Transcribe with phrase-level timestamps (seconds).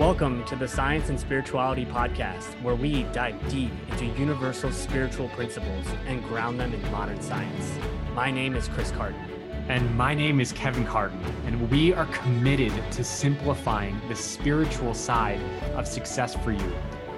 [0.00, 5.86] Welcome to the Science and Spirituality Podcast, where we dive deep into universal spiritual principles
[6.06, 7.72] and ground them in modern science.
[8.14, 9.18] My name is Chris Carton.
[9.68, 15.40] And my name is Kevin Carton, and we are committed to simplifying the spiritual side
[15.76, 16.72] of success for you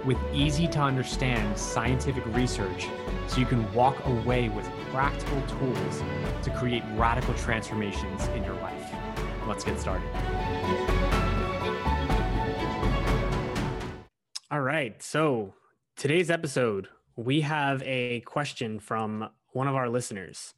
[0.05, 2.87] with easy to understand scientific research
[3.27, 6.03] so you can walk away with practical tools
[6.45, 8.93] to create radical transformations in your life.
[9.49, 10.09] Let's get started.
[14.79, 15.03] Right.
[15.03, 15.55] So
[15.97, 20.55] today's episode, we have a question from one of our listeners.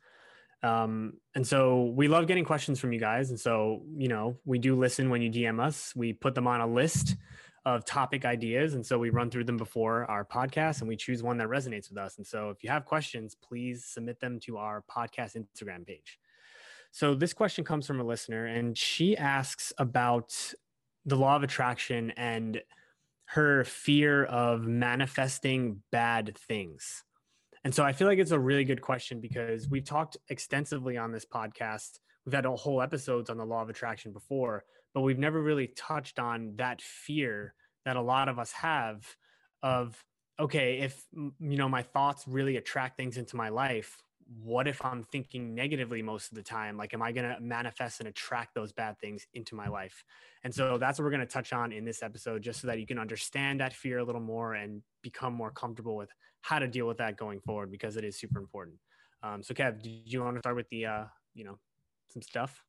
[0.62, 3.30] Um, and so we love getting questions from you guys.
[3.30, 5.95] And so, you know, we do listen when you DM us.
[5.96, 7.16] We put them on a list
[7.65, 8.74] of topic ideas.
[8.74, 11.88] And so we run through them before our podcast and we choose one that resonates
[11.88, 12.18] with us.
[12.18, 16.18] And so if you have questions, please submit them to our podcast Instagram page.
[16.91, 20.37] So this question comes from a listener and she asks about
[21.07, 22.60] the law of attraction and
[23.33, 27.05] her fear of manifesting bad things.
[27.63, 31.13] And so I feel like it's a really good question because we've talked extensively on
[31.13, 32.01] this podcast.
[32.27, 34.65] We've had a whole episodes on the law of attraction before,
[34.95, 39.05] but we've never really touched on that fear that a lot of us have
[39.63, 40.03] of
[40.41, 44.03] okay, if you know my thoughts really attract things into my life,
[44.43, 46.77] what if I'm thinking negatively most of the time?
[46.77, 50.05] Like, am I going to manifest and attract those bad things into my life?
[50.45, 52.79] And so that's what we're going to touch on in this episode, just so that
[52.79, 56.11] you can understand that fear a little more and become more comfortable with
[56.43, 58.77] how to deal with that going forward, because it is super important.
[59.23, 61.59] Um, so, Kev, do you want to start with the, uh, you know,
[62.09, 62.63] some stuff?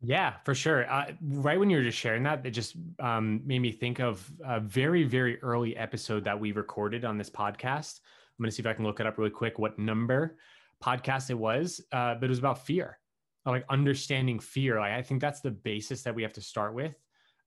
[0.00, 0.90] Yeah, for sure.
[0.90, 4.28] Uh, right when you were just sharing that, it just um, made me think of
[4.44, 8.00] a very, very early episode that we recorded on this podcast.
[8.00, 9.58] I'm going to see if I can look it up really quick.
[9.60, 10.38] What number?
[10.82, 12.98] Podcast it was, uh, but it was about fear,
[13.46, 14.78] like understanding fear.
[14.80, 16.94] Like I think that's the basis that we have to start with,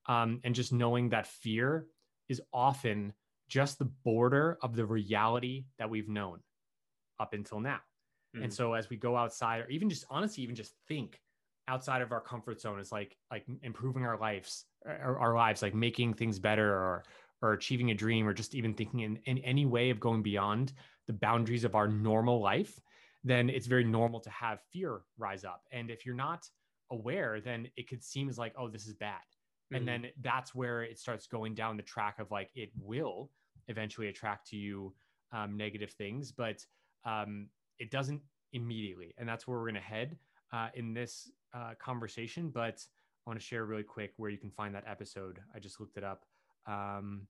[0.06, 1.86] um, and just knowing that fear
[2.28, 3.12] is often
[3.48, 6.40] just the border of the reality that we've known
[7.20, 7.78] up until now.
[8.34, 8.44] Mm-hmm.
[8.44, 11.20] And so as we go outside, or even just honestly, even just think
[11.68, 15.74] outside of our comfort zone is like like improving our lives, our, our lives, like
[15.74, 17.04] making things better, or
[17.42, 20.72] or achieving a dream, or just even thinking in, in any way of going beyond
[21.06, 22.80] the boundaries of our normal life
[23.26, 25.64] then it's very normal to have fear rise up.
[25.72, 26.48] And if you're not
[26.92, 29.18] aware, then it could seem as like, oh, this is bad.
[29.18, 29.76] Mm-hmm.
[29.76, 33.32] And then that's where it starts going down the track of like, it will
[33.66, 34.94] eventually attract to you
[35.32, 36.64] um, negative things, but
[37.04, 37.48] um,
[37.80, 38.20] it doesn't
[38.52, 39.12] immediately.
[39.18, 40.16] And that's where we're going to head
[40.52, 42.48] uh, in this uh, conversation.
[42.48, 42.80] But
[43.26, 45.40] I want to share really quick where you can find that episode.
[45.52, 46.24] I just looked it up.
[46.68, 47.26] Um,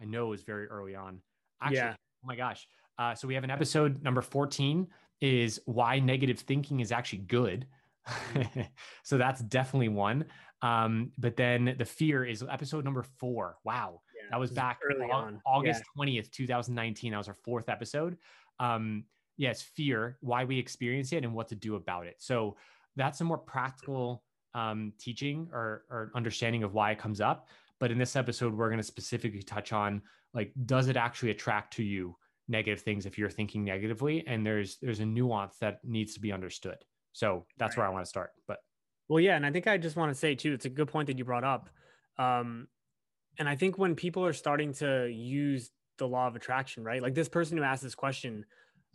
[0.00, 1.20] I know it was very early on.
[1.60, 1.94] Actually, yeah.
[2.22, 2.68] oh my gosh.
[2.96, 4.86] Uh, so we have an episode number 14
[5.22, 7.66] is why negative thinking is actually good.
[9.04, 10.26] so that's definitely one.
[10.60, 13.56] Um, but then the fear is episode number four.
[13.64, 14.02] Wow.
[14.16, 16.04] Yeah, that was back early on August yeah.
[16.04, 17.12] 20th, 2019.
[17.12, 18.18] That was our fourth episode.
[18.58, 19.04] Um,
[19.36, 22.16] yes, fear, why we experience it and what to do about it.
[22.18, 22.56] So
[22.96, 27.48] that's a more practical um, teaching or, or understanding of why it comes up.
[27.78, 30.02] But in this episode, we're going to specifically touch on
[30.34, 32.16] like, does it actually attract to you?
[32.52, 36.30] Negative things if you're thinking negatively and there's there's a nuance that needs to be
[36.30, 36.76] understood.
[37.12, 37.82] So that's right.
[37.82, 38.58] where i want to start but
[39.08, 41.08] well yeah and i think i just want to say too it's a good point
[41.08, 41.68] that you brought up.
[42.18, 42.68] Um
[43.38, 47.02] and i think when people are starting to use the law of attraction right?
[47.02, 48.44] Like this person who asked this question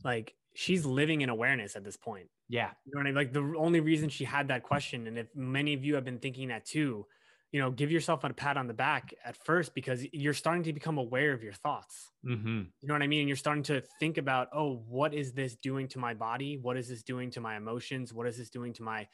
[0.03, 2.29] like she's living in awareness at this point.
[2.49, 2.69] Yeah.
[2.85, 3.15] You know what i mean?
[3.15, 6.19] Like the only reason she had that question and if many of you have been
[6.19, 7.05] thinking that too
[7.57, 10.73] you know, give yourself a pat on the back at first because you're starting to
[10.73, 12.11] become aware of your thoughts.
[12.23, 12.65] Mm-hmm.
[12.81, 13.21] You know what I mean?
[13.21, 16.59] And you're starting to think about, oh, what is this doing to my body?
[16.61, 18.13] What is this doing to my emotions?
[18.13, 19.07] What is this doing to my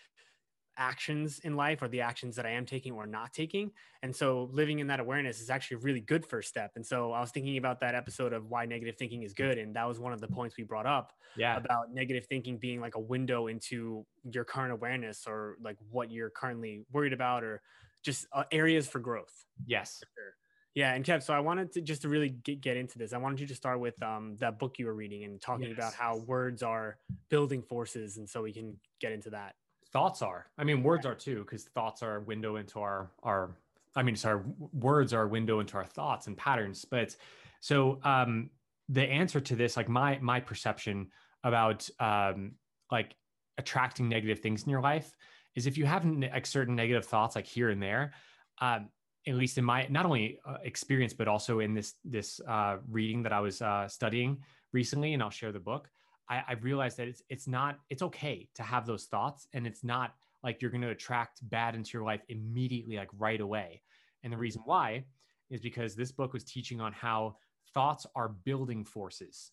[0.75, 3.71] actions in life or the actions that I am taking or not taking?
[4.01, 6.71] And so living in that awareness is actually a really good first step.
[6.75, 9.57] And so I was thinking about that episode of why negative thinking is good.
[9.57, 11.55] And that was one of the points we brought up yeah.
[11.55, 16.29] about negative thinking being like a window into your current awareness or like what you're
[16.29, 17.61] currently worried about or
[18.03, 19.45] just uh, areas for growth.
[19.65, 20.00] Yes.
[20.15, 20.35] For.
[20.75, 23.13] Yeah, and Kev, so I wanted to just to really get, get into this.
[23.13, 25.77] I wanted you to start with um, that book you were reading and talking yes.
[25.77, 26.97] about how words are
[27.29, 29.53] building forces, and so we can get into that.
[29.91, 30.47] Thoughts are.
[30.57, 33.51] I mean, words are too, because thoughts are a window into our our.
[33.95, 34.41] I mean, sorry,
[34.71, 36.85] words are a window into our thoughts and patterns.
[36.85, 37.15] But
[37.59, 38.49] so um,
[38.89, 41.11] the answer to this, like my my perception
[41.44, 42.53] about um,
[42.91, 43.13] like
[43.59, 45.15] attracting negative things in your life,
[45.55, 46.05] is if you have
[46.44, 48.13] certain negative thoughts like here and there
[48.61, 48.89] um,
[49.27, 53.23] at least in my not only uh, experience but also in this this uh, reading
[53.23, 54.38] that i was uh, studying
[54.71, 55.89] recently and i'll share the book
[56.29, 59.83] I, I realized that it's it's not it's okay to have those thoughts and it's
[59.83, 60.13] not
[60.44, 63.81] like you're going to attract bad into your life immediately like right away
[64.23, 65.06] and the reason why
[65.49, 67.35] is because this book was teaching on how
[67.73, 69.51] thoughts are building forces.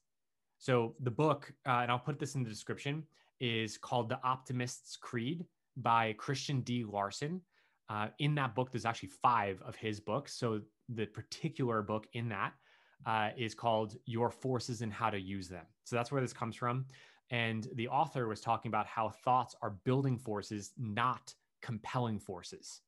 [0.58, 3.04] So the book, uh, and I'll put this in the description,
[3.40, 5.46] is called The Optimist's Creed
[5.82, 6.84] by Christian D.
[6.84, 7.40] Larson.
[7.88, 10.34] Uh, in that book, there's actually five of his books.
[10.34, 12.52] So the particular book in that
[13.06, 15.64] uh, is called Your Forces and How to Use Them.
[15.84, 16.86] So that's where this comes from.
[17.30, 22.80] And the author was talking about how thoughts are building forces, not compelling forces.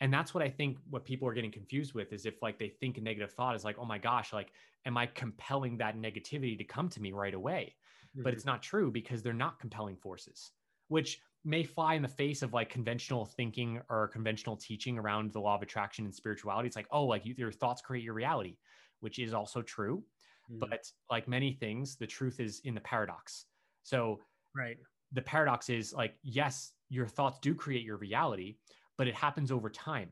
[0.00, 2.68] And that's what I think what people are getting confused with is if like they
[2.68, 4.52] think a negative thought is like, oh my gosh, like,
[4.86, 7.74] am I compelling that negativity to come to me right away?
[8.16, 8.22] Mm-hmm.
[8.22, 10.52] But it's not true because they're not compelling forces,
[10.88, 15.40] which may fly in the face of like conventional thinking or conventional teaching around the
[15.40, 16.66] law of attraction and spirituality.
[16.66, 18.56] It's like, oh, like you, your thoughts create your reality,
[19.00, 20.02] which is also true.
[20.50, 20.68] Mm-hmm.
[20.68, 23.46] But like many things, the truth is in the paradox.
[23.82, 24.20] So,
[24.54, 24.76] right.
[25.12, 28.56] The paradox is like, yes, your thoughts do create your reality,
[28.98, 30.10] but it happens over time.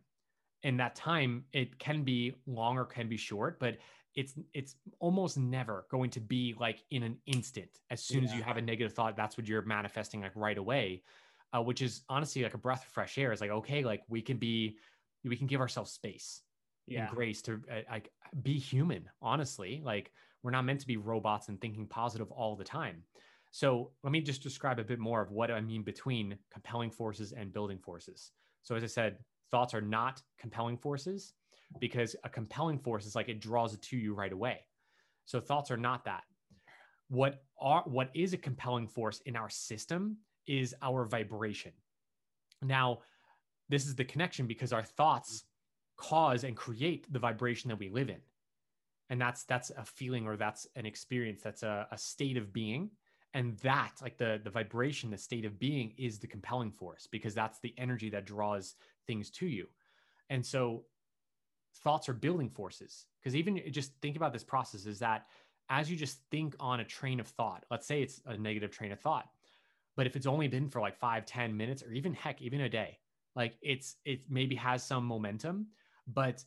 [0.62, 3.76] And that time, it can be long or can be short, but
[4.16, 7.68] it's it's almost never going to be like in an instant.
[7.90, 8.30] As soon yeah.
[8.30, 11.02] as you have a negative thought, that's what you're manifesting like right away.
[11.54, 13.30] Uh, which is honestly like a breath of fresh air.
[13.30, 14.78] It's like okay, like we can be,
[15.24, 16.42] we can give ourselves space
[16.86, 17.06] yeah.
[17.06, 18.10] and grace to uh, like
[18.42, 19.08] be human.
[19.22, 20.10] Honestly, like
[20.42, 23.02] we're not meant to be robots and thinking positive all the time.
[23.52, 27.32] So let me just describe a bit more of what I mean between compelling forces
[27.32, 28.32] and building forces.
[28.62, 29.18] So as I said,
[29.50, 31.32] thoughts are not compelling forces
[31.80, 34.60] because a compelling force is like it draws it to you right away.
[35.24, 36.24] So thoughts are not that.
[37.08, 41.72] What are what is a compelling force in our system is our vibration.
[42.62, 43.00] Now,
[43.68, 45.44] this is the connection because our thoughts
[45.96, 48.20] cause and create the vibration that we live in.
[49.10, 52.90] And that's that's a feeling or that's an experience, that's a, a state of being
[53.36, 57.34] and that like the the vibration the state of being is the compelling force because
[57.34, 58.74] that's the energy that draws
[59.06, 59.66] things to you
[60.30, 60.82] and so
[61.82, 65.26] thoughts are building forces because even just think about this process is that
[65.68, 68.92] as you just think on a train of thought let's say it's a negative train
[68.92, 69.28] of thought
[69.96, 72.68] but if it's only been for like five ten minutes or even heck even a
[72.68, 72.98] day
[73.34, 75.66] like it's it maybe has some momentum
[76.06, 76.44] but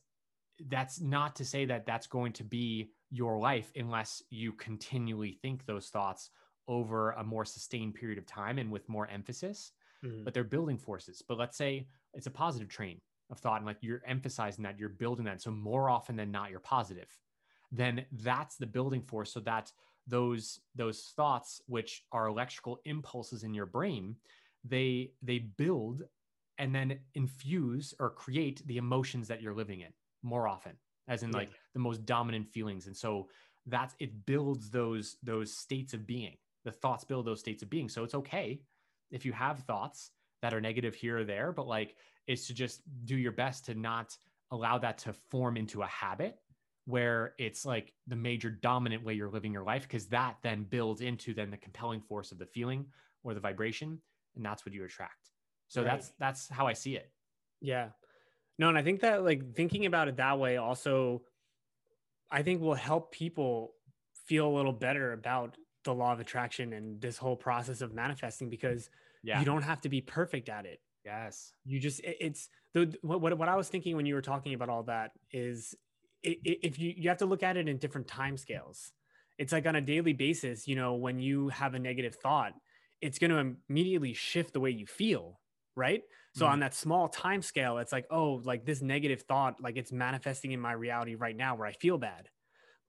[0.68, 5.66] that's not to say that that's going to be your life unless you continually think
[5.66, 6.30] those thoughts
[6.68, 9.72] over a more sustained period of time and with more emphasis,
[10.06, 10.24] mm-hmm.
[10.24, 11.24] but they're building forces.
[11.28, 14.90] But let's say it's a positive train of thought and like you're emphasizing that, you're
[14.90, 15.42] building that.
[15.42, 17.08] So more often than not, you're positive.
[17.72, 19.72] Then that's the building force so that
[20.08, 24.16] those those thoughts which are electrical impulses in your brain
[24.66, 26.02] they they build
[26.58, 29.94] and then infuse or create the emotions that you're living in
[30.24, 30.72] more often
[31.08, 31.38] as in yeah.
[31.38, 33.28] like the most dominant feelings and so
[33.68, 36.36] that's it builds those those states of being
[36.66, 37.90] the thoughts build those states of being.
[37.90, 38.62] So it's okay
[39.12, 41.96] if you have thoughts that are negative here or there, but like
[42.28, 44.16] is to just do your best to not
[44.52, 46.38] allow that to form into a habit
[46.86, 51.02] where it's like the major dominant way you're living your life because that then builds
[51.02, 52.86] into then the compelling force of the feeling
[53.24, 54.00] or the vibration
[54.36, 55.32] and that's what you attract.
[55.68, 55.92] So right.
[55.92, 57.12] that's that's how i see it.
[57.62, 57.90] Yeah.
[58.58, 61.22] No and i think that like thinking about it that way also
[62.32, 63.74] i think will help people
[64.26, 68.50] feel a little better about the law of attraction and this whole process of manifesting
[68.50, 68.90] because
[69.24, 69.40] yeah.
[69.40, 70.80] you don't have to be perfect at it.
[71.06, 71.54] Yes.
[71.66, 74.54] You just, it, it's the, what, what, what I was thinking when you were talking
[74.54, 75.76] about all that is
[76.24, 78.92] it, it, if you, you have to look at it in different time scales.
[79.38, 82.54] It's like on a daily basis, you know, when you have a negative thought,
[83.02, 85.40] it's going to immediately shift the way you feel.
[85.76, 86.02] Right.
[86.36, 86.54] So mm-hmm.
[86.54, 90.52] on that small time scale, it's like, oh, like this negative thought, like it's manifesting
[90.52, 92.28] in my reality right now where I feel bad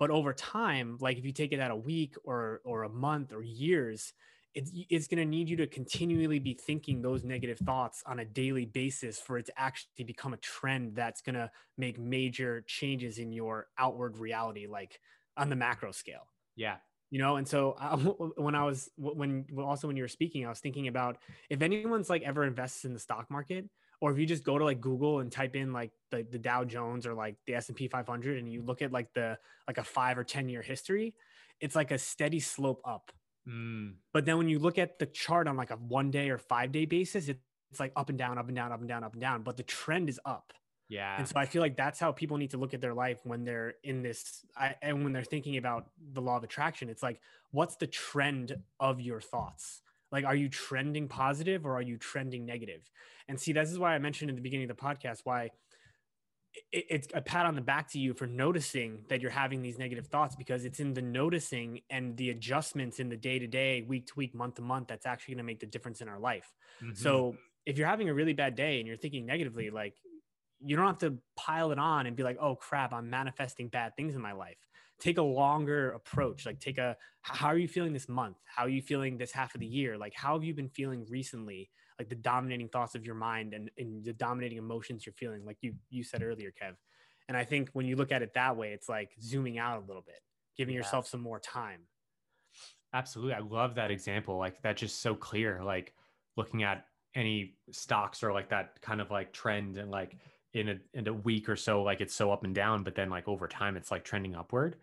[0.00, 3.32] but over time like if you take it at a week or or a month
[3.32, 4.12] or years
[4.54, 8.24] it's, it's going to need you to continually be thinking those negative thoughts on a
[8.24, 13.18] daily basis for it to actually become a trend that's going to make major changes
[13.18, 14.98] in your outward reality like
[15.36, 16.26] on the macro scale
[16.56, 16.76] yeah
[17.10, 17.96] you know and so uh,
[18.36, 22.10] when i was when also when you were speaking i was thinking about if anyone's
[22.10, 23.66] like ever invests in the stock market
[24.00, 26.64] or if you just go to like Google and type in like the, the Dow
[26.64, 29.38] Jones or like the S&P 500 and you look at like the
[29.68, 31.14] like a 5 or 10 year history,
[31.60, 33.12] it's like a steady slope up.
[33.48, 33.94] Mm.
[34.12, 36.72] But then when you look at the chart on like a 1 day or 5
[36.72, 39.20] day basis, it's like up and down, up and down, up and down, up and
[39.20, 40.52] down, but the trend is up.
[40.88, 41.16] Yeah.
[41.16, 43.44] And so I feel like that's how people need to look at their life when
[43.44, 46.88] they're in this I, and when they're thinking about the law of attraction.
[46.88, 47.20] It's like,
[47.52, 49.82] what's the trend of your thoughts?
[50.10, 52.90] Like, are you trending positive or are you trending negative?
[53.28, 55.52] And see, this is why I mentioned in the beginning of the podcast why it,
[56.72, 60.06] it's a pat on the back to you for noticing that you're having these negative
[60.06, 64.06] thoughts because it's in the noticing and the adjustments in the day to day, week
[64.06, 66.52] to week, month to month that's actually going to make the difference in our life.
[66.82, 66.94] Mm-hmm.
[66.94, 69.94] So if you're having a really bad day and you're thinking negatively, like
[70.60, 73.96] you don't have to pile it on and be like, oh crap, I'm manifesting bad
[73.96, 74.58] things in my life.
[74.98, 76.44] Take a longer approach.
[76.44, 78.36] Like, take a how are you feeling this month?
[78.44, 79.96] How are you feeling this half of the year?
[79.96, 81.70] Like, how have you been feeling recently?
[82.00, 85.58] Like the dominating thoughts of your mind and, and the dominating emotions you're feeling, like
[85.60, 86.76] you you said earlier, Kev.
[87.28, 89.86] And I think when you look at it that way, it's like zooming out a
[89.86, 90.20] little bit,
[90.56, 90.78] giving yeah.
[90.78, 91.80] yourself some more time.
[92.94, 93.34] Absolutely.
[93.34, 94.38] I love that example.
[94.38, 95.60] Like that's just so clear.
[95.62, 95.92] Like
[96.38, 100.16] looking at any stocks or like that kind of like trend and like
[100.54, 103.10] in a in a week or so, like it's so up and down, but then
[103.10, 104.76] like over time it's like trending upward.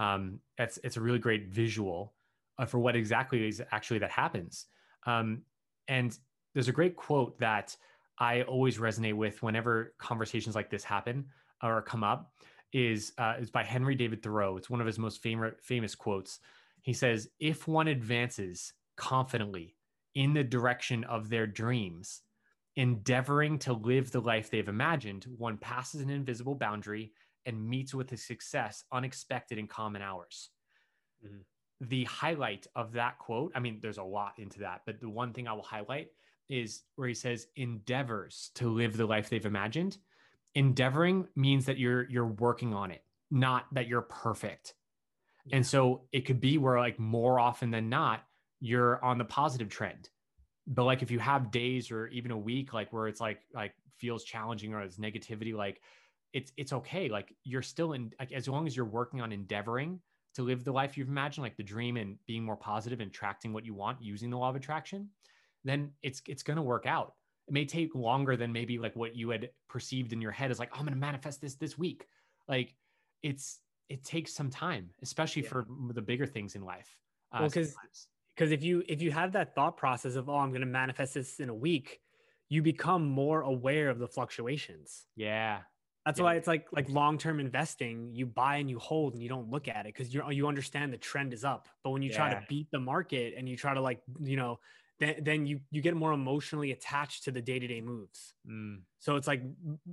[0.00, 2.14] Um, it's it's a really great visual
[2.58, 4.66] uh, for what exactly is actually that happens.
[5.06, 5.42] Um,
[5.88, 6.18] and
[6.54, 7.76] there's a great quote that
[8.18, 11.26] I always resonate with whenever conversations like this happen
[11.62, 12.32] or come up
[12.72, 14.56] is uh, is by Henry David Thoreau.
[14.56, 16.40] It's one of his most famous famous quotes.
[16.82, 19.76] He says, "If one advances confidently
[20.14, 22.22] in the direction of their dreams,
[22.76, 27.12] endeavoring to live the life they've imagined, one passes an invisible boundary
[27.46, 30.50] and meets with a success unexpected in common hours."
[31.24, 31.38] Mm-hmm.
[31.80, 35.32] The highlight of that quote, I mean, there's a lot into that, but the one
[35.32, 36.08] thing I will highlight
[36.48, 39.96] is where he says endeavors to live the life they've imagined.
[40.54, 44.74] Endeavoring means that you're you're working on it not that you're perfect.
[45.46, 45.56] Yeah.
[45.56, 48.24] and so it could be where like more often than not
[48.60, 50.08] you're on the positive trend.
[50.66, 53.74] But like if you have days or even a week like where it's like like
[53.98, 55.82] feels challenging or it's negativity like
[56.32, 57.08] it's it's okay.
[57.08, 60.00] Like you're still in like as long as you're working on endeavoring
[60.36, 63.52] to live the life you've imagined like the dream and being more positive and attracting
[63.52, 65.08] what you want using the law of attraction
[65.64, 67.14] then it's it's going to work out
[67.46, 70.58] it may take longer than maybe like what you had perceived in your head is
[70.58, 72.06] like oh, i'm going to manifest this this week
[72.48, 72.74] like
[73.22, 75.48] it's it takes some time especially yeah.
[75.48, 76.98] for the bigger things in life
[77.32, 77.74] uh, well because
[78.34, 81.14] because if you if you have that thought process of oh i'm going to manifest
[81.14, 82.00] this in a week
[82.48, 85.60] you become more aware of the fluctuations yeah
[86.04, 86.24] that's yeah.
[86.24, 89.68] why it's like like long-term investing you buy and you hold and you don't look
[89.68, 92.16] at it because you you understand the trend is up but when you yeah.
[92.16, 94.58] try to beat the market and you try to like you know
[95.00, 98.34] then then you you get more emotionally attached to the day-to-day moves.
[98.48, 98.82] Mm.
[98.98, 99.42] so it's like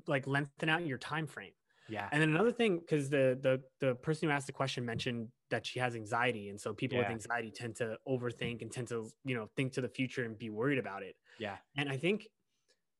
[0.07, 1.53] like lengthen out your time frame.
[1.89, 2.07] Yeah.
[2.11, 5.65] And then another thing because the the the person who asked the question mentioned that
[5.65, 7.03] she has anxiety and so people yeah.
[7.03, 10.37] with anxiety tend to overthink and tend to you know think to the future and
[10.37, 11.15] be worried about it.
[11.39, 11.57] Yeah.
[11.75, 12.27] And i think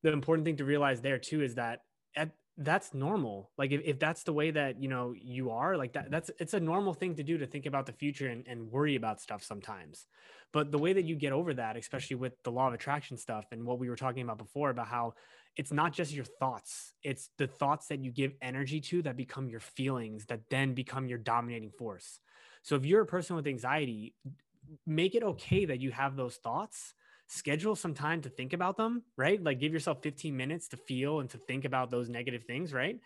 [0.03, 1.81] the important thing to realize there too is that
[2.15, 5.93] at that's normal like if, if that's the way that you know you are like
[5.93, 8.69] that that's it's a normal thing to do to think about the future and, and
[8.69, 10.05] worry about stuff sometimes.
[10.53, 13.45] But the way that you get over that especially with the law of attraction stuff
[13.51, 15.13] and what we were talking about before about how
[15.55, 19.49] it's not just your thoughts it's the thoughts that you give energy to that become
[19.49, 22.19] your feelings that then become your dominating force.
[22.63, 24.13] So if you're a person with anxiety
[24.85, 26.93] make it okay that you have those thoughts
[27.31, 29.41] schedule some time to think about them, right?
[29.41, 32.99] Like give yourself 15 minutes to feel and to think about those negative things, right?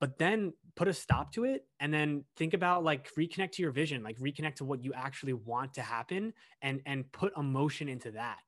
[0.00, 3.70] But then put a stop to it and then think about like reconnect to your
[3.70, 8.10] vision, like reconnect to what you actually want to happen and and put emotion into
[8.10, 8.38] that.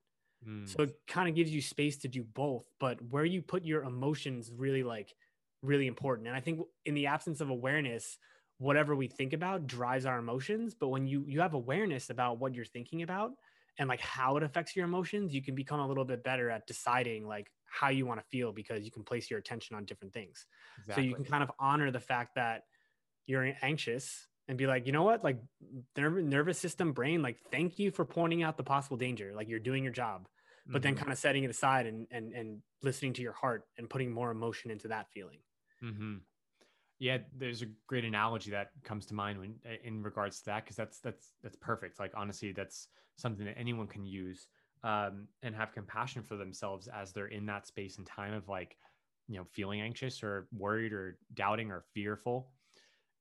[0.47, 0.69] Mm.
[0.69, 3.85] So it kind of gives you space to do both, but where you put your
[3.85, 5.15] emotions really like
[5.63, 6.29] really important.
[6.29, 8.19] And I think in the absence of awareness,
[8.59, 12.55] whatever we think about drives our emotions, but when you you have awareness about what
[12.55, 13.31] you're thinking about,
[13.79, 16.67] and like how it affects your emotions, you can become a little bit better at
[16.67, 20.15] deciding like how you want to feel because you can place your attention on different
[20.15, 20.47] things.
[20.79, 21.05] Exactly.
[21.05, 22.63] So you can kind of honor the fact that
[23.27, 25.39] you're anxious and be like, you know what, like
[25.97, 29.33] nervous system brain, like thank you for pointing out the possible danger.
[29.35, 30.29] Like you're doing your job,
[30.67, 30.83] but mm-hmm.
[30.83, 34.11] then kind of setting it aside and and and listening to your heart and putting
[34.11, 35.39] more emotion into that feeling.
[35.83, 36.17] Mm-hmm.
[36.99, 40.77] Yeah, there's a great analogy that comes to mind when in regards to that because
[40.77, 42.01] that's that's that's perfect.
[42.01, 44.49] Like honestly, that's something that anyone can use
[44.83, 48.77] um, and have compassion for themselves as they're in that space and time of like
[49.29, 52.53] you know feeling anxious or worried or doubting or fearful.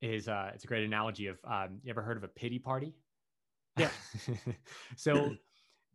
[0.01, 2.96] Is uh, it's a great analogy of um, you ever heard of a pity party?
[3.77, 3.89] Yeah.
[4.96, 5.36] so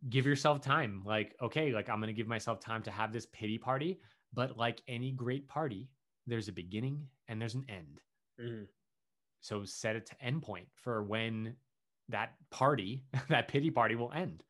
[0.09, 1.01] give yourself time.
[1.03, 4.01] Like okay, like I'm gonna give myself time to have this pity party,
[4.33, 5.89] but like any great party
[6.27, 8.01] there's a beginning and there's an end.
[8.39, 8.67] Mm.
[9.41, 11.55] So set it to endpoint for when
[12.09, 14.43] that party, that pity party will end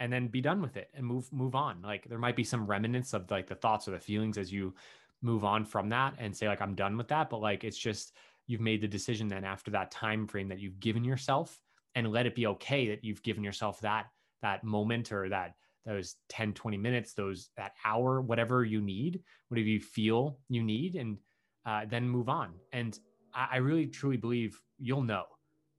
[0.00, 1.80] and then be done with it and move move on.
[1.82, 4.74] Like there might be some remnants of like the thoughts or the feelings as you
[5.20, 8.12] move on from that and say like I'm done with that, but like it's just
[8.46, 11.60] you've made the decision then after that time frame that you've given yourself
[11.94, 14.06] and let it be okay that you've given yourself that
[14.40, 15.54] that moment or that
[15.84, 20.94] those 10 20 minutes those that hour whatever you need whatever you feel you need
[20.94, 21.18] and
[21.64, 22.54] uh, then move on.
[22.72, 22.98] And
[23.34, 25.24] I, I really truly believe you'll know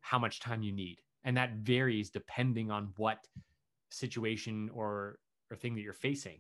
[0.02, 1.00] how much time you need.
[1.24, 3.20] And that varies depending on what
[3.90, 5.20] situation or
[5.50, 6.40] or thing that you're facing.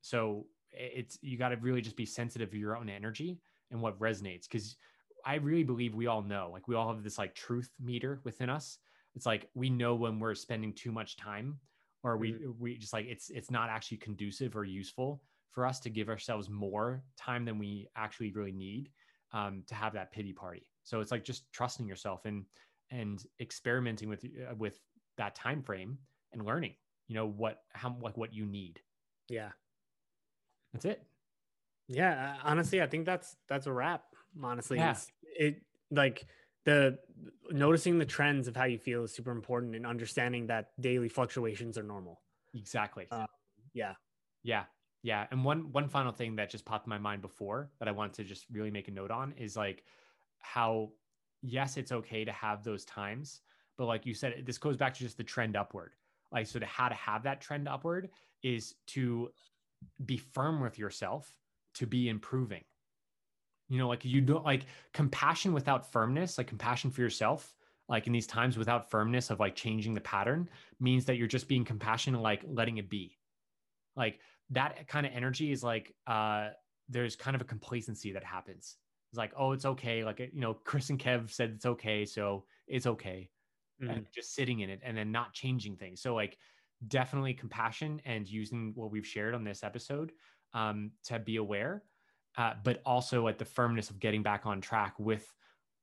[0.00, 3.38] So it's you got to really just be sensitive to your own energy
[3.70, 4.44] and what resonates.
[4.50, 4.76] Because
[5.24, 8.48] I really believe we all know, like we all have this like truth meter within
[8.48, 8.78] us.
[9.14, 11.58] It's like we know when we're spending too much time
[12.06, 12.52] or we mm-hmm.
[12.60, 15.20] we just like it's it's not actually conducive or useful
[15.50, 18.90] for us to give ourselves more time than we actually really need
[19.32, 20.70] um, to have that pity party.
[20.84, 22.44] So it's like just trusting yourself and
[22.90, 24.78] and experimenting with uh, with
[25.16, 25.98] that time frame
[26.32, 26.74] and learning.
[27.08, 28.80] You know what how like what you need.
[29.28, 29.50] Yeah,
[30.72, 31.02] that's it.
[31.88, 34.04] Yeah, honestly, I think that's that's a wrap.
[34.40, 34.96] Honestly, yeah.
[35.36, 36.26] it like
[36.66, 36.98] the
[37.50, 41.78] noticing the trends of how you feel is super important and understanding that daily fluctuations
[41.78, 42.20] are normal.
[42.54, 43.06] Exactly.
[43.12, 43.26] Um,
[43.72, 43.94] yeah.
[44.42, 44.64] Yeah.
[45.02, 45.26] Yeah.
[45.30, 48.12] And one one final thing that just popped in my mind before that I want
[48.14, 49.84] to just really make a note on is like
[50.40, 50.90] how
[51.40, 53.42] yes, it's okay to have those times,
[53.78, 55.94] but like you said, this goes back to just the trend upward.
[56.32, 58.10] Like so to how to have that trend upward
[58.42, 59.30] is to
[60.04, 61.30] be firm with yourself
[61.74, 62.64] to be improving
[63.68, 67.56] you know like you don't like compassion without firmness like compassion for yourself
[67.88, 70.48] like in these times without firmness of like changing the pattern
[70.80, 73.16] means that you're just being compassionate like letting it be.
[73.94, 74.18] Like
[74.50, 76.48] that kind of energy is like uh
[76.88, 78.76] there's kind of a complacency that happens.
[79.12, 82.44] It's like oh it's okay like you know chris and kev said it's okay so
[82.66, 83.30] it's okay.
[83.80, 83.90] Mm-hmm.
[83.90, 86.00] and just sitting in it and then not changing things.
[86.00, 86.38] So like
[86.88, 90.12] definitely compassion and using what we've shared on this episode
[90.54, 91.82] um, to be aware
[92.36, 95.32] uh, but also at the firmness of getting back on track with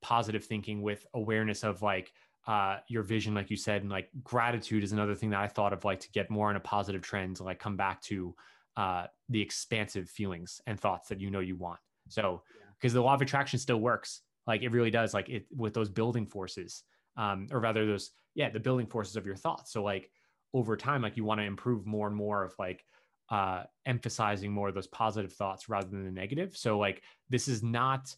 [0.02, 2.14] positive thinking, with awareness of like
[2.48, 5.74] uh, your vision, like you said, and like gratitude is another thing that I thought
[5.74, 8.36] of like to get more in a positive trend to like come back to
[8.76, 11.80] uh, the expansive feelings and thoughts that you know you want.
[12.10, 12.44] So,
[12.78, 13.00] because yeah.
[13.00, 16.26] the law of attraction still works, like it really does, like it with those building
[16.26, 16.84] forces,
[17.16, 19.72] um, or rather those, yeah, the building forces of your thoughts.
[19.72, 20.12] So, like
[20.54, 22.86] over time, like you want to improve more and more of like
[23.30, 26.56] uh, emphasizing more of those positive thoughts rather than the negative.
[26.56, 28.16] So like this is not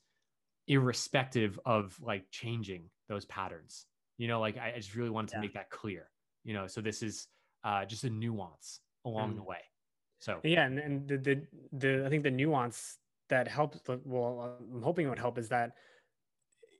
[0.68, 3.86] irrespective of like changing those patterns.
[4.18, 5.42] You know, like I, I just really wanted to yeah.
[5.42, 6.10] make that clear.
[6.44, 7.28] You know, so this is
[7.64, 9.38] uh, just a nuance along mm.
[9.38, 9.60] the way.
[10.20, 11.42] So yeah, and, and the, the
[11.74, 12.98] the I think the nuance
[13.30, 13.80] that helps.
[14.06, 15.74] Well, I'm hoping it would help is that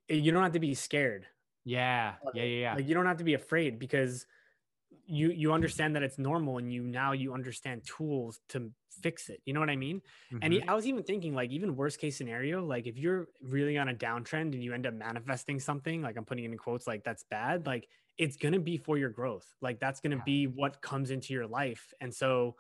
[0.08, 1.26] you don't have to be scared.
[1.64, 2.76] Yeah, yeah, yeah, yeah.
[2.76, 4.26] Like you don't have to be afraid because
[5.06, 9.42] you you understand that it's normal and you now you understand tools to fix it.
[9.46, 10.02] You know what i mean?
[10.32, 10.38] Mm-hmm.
[10.42, 13.90] and i was even thinking like even worst case scenario like if you're really on
[13.90, 17.04] a downtrend and you end up manifesting something like i'm putting it in quotes like
[17.04, 19.46] that's bad like it's going to be for your growth.
[19.62, 21.94] Like that's going to be what comes into your life.
[22.00, 22.56] And so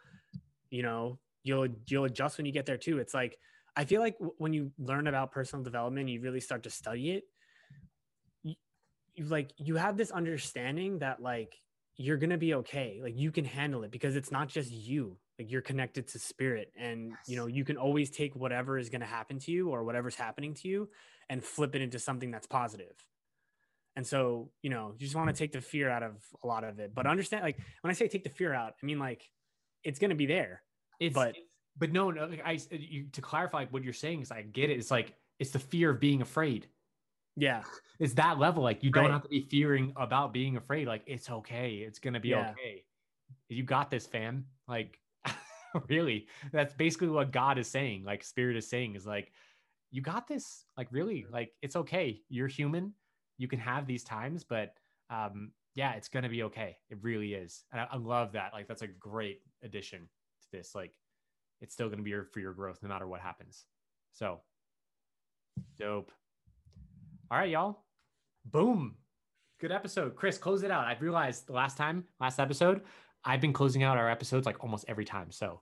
[0.70, 3.00] you know you'll you'll adjust when you get there too.
[3.00, 3.38] It's like
[3.76, 7.12] i feel like w- when you learn about personal development you really start to study
[7.12, 7.24] it
[8.44, 8.56] you,
[9.16, 11.60] you like you have this understanding that like
[11.98, 13.00] you're going to be okay.
[13.02, 15.18] Like you can handle it because it's not just you.
[15.40, 17.18] Like you're connected to spirit and yes.
[17.28, 20.16] you know, you can always take whatever is going to happen to you or whatever's
[20.16, 20.90] happening to you
[21.30, 22.94] and flip it into something that's positive.
[23.98, 25.38] And so, you know, you just want to hmm.
[25.38, 26.94] take the fear out of a lot of it.
[26.94, 29.30] But understand like when I say take the fear out, I mean like
[29.84, 30.62] it's going to be there.
[31.00, 31.36] It's but
[31.78, 34.80] but no, no, I you, to clarify what you're saying is I get it.
[34.80, 36.68] It's like it's the fear of being afraid.
[37.36, 37.64] Yeah.
[38.00, 38.64] It's that level.
[38.64, 40.88] Like you don't have to be fearing about being afraid.
[40.88, 41.84] Like it's okay.
[41.86, 42.52] It's gonna be yeah.
[42.52, 42.84] okay.
[43.50, 44.46] You got this, fam.
[44.68, 45.00] Like
[45.90, 48.04] really, that's basically what God is saying.
[48.04, 49.32] Like Spirit is saying is like,
[49.92, 50.66] you got this.
[50.78, 52.22] Like really, like it's okay.
[52.30, 52.94] You're human.
[53.38, 54.74] You can have these times, but
[55.10, 56.78] um, yeah, it's gonna be okay.
[56.90, 57.64] It really is.
[57.72, 58.52] And I, I love that.
[58.54, 60.74] Like that's a great addition to this.
[60.74, 60.94] Like
[61.62, 63.66] it's still gonna be your, for your growth no matter what happens.
[64.14, 64.42] So
[65.78, 66.12] dope.
[67.32, 67.84] All right, y'all.
[68.46, 68.96] Boom.
[69.60, 70.16] Good episode.
[70.16, 70.86] Chris, close it out.
[70.86, 72.82] I've realized the last time, last episode,
[73.24, 75.32] I've been closing out our episodes like almost every time.
[75.32, 75.62] So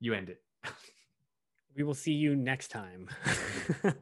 [0.00, 0.40] you end it.
[1.76, 3.10] we will see you next time.
[3.84, 3.94] and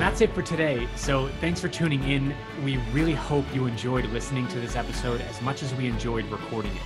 [0.00, 0.86] that's it for today.
[0.94, 2.32] So thanks for tuning in.
[2.64, 6.72] We really hope you enjoyed listening to this episode as much as we enjoyed recording
[6.72, 6.82] it.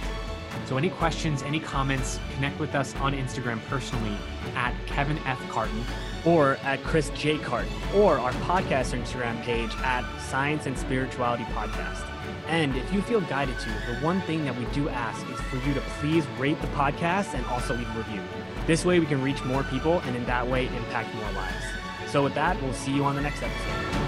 [0.65, 4.17] So, any questions, any comments, connect with us on Instagram personally
[4.57, 5.39] at Kevin F.
[5.49, 5.85] Carton
[6.27, 7.39] or at Chris J.
[7.39, 12.05] Carton or our podcast or Instagram page at Science and Spirituality Podcast.
[12.49, 15.57] And if you feel guided to, the one thing that we do ask is for
[15.67, 18.21] you to please rate the podcast and also leave a review.
[18.67, 21.65] This way we can reach more people and in that way impact more lives.
[22.09, 24.06] So, with that, we'll see you on the next episode.